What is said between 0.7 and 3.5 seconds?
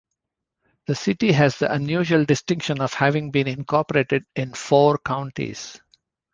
The city has the unusual distinction of having been